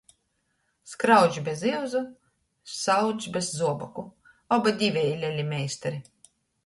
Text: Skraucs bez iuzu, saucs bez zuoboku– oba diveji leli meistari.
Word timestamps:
Skraucs 0.91 1.39
bez 1.47 1.61
iuzu, 1.71 2.01
saucs 2.81 3.25
bez 3.35 3.47
zuoboku– 3.59 4.07
oba 4.57 4.77
diveji 4.81 5.21
leli 5.25 5.45
meistari. 5.53 6.01